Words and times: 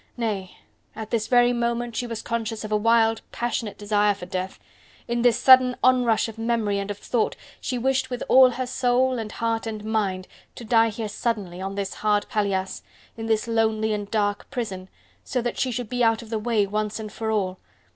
Nay! 0.17 0.57
at 0.95 1.11
this 1.11 1.27
very 1.27 1.53
moment 1.53 1.95
she 1.95 2.07
was 2.07 2.23
conscious 2.23 2.63
of 2.63 2.71
a 2.71 2.75
wild 2.75 3.21
passionate 3.31 3.77
desire 3.77 4.15
for 4.15 4.25
death.... 4.25 4.59
In 5.07 5.21
this 5.21 5.37
sudden 5.39 5.77
onrush 5.83 6.27
of 6.27 6.39
memory 6.39 6.79
and 6.79 6.89
of 6.89 6.97
thought 6.97 7.35
she 7.59 7.77
wished 7.77 8.09
with 8.09 8.23
all 8.27 8.49
her 8.49 8.65
soul 8.65 9.19
and 9.19 9.31
heart 9.31 9.67
and 9.67 9.85
mind 9.85 10.27
to 10.55 10.65
die 10.65 10.89
here 10.89 11.07
suddenly, 11.07 11.61
on 11.61 11.75
this 11.75 11.93
hard 11.93 12.25
paillasse, 12.29 12.81
in 13.15 13.27
this 13.27 13.47
lonely 13.47 13.93
and 13.93 14.09
dark 14.09 14.49
prison... 14.49 14.89
so 15.23 15.39
that 15.39 15.59
she 15.59 15.69
should 15.69 15.87
be 15.87 16.03
out 16.03 16.23
of 16.23 16.31
the 16.31 16.39
way 16.39 16.65
once 16.65 16.99
and 16.99 17.13
for 17.13 17.29
all... 17.29 17.59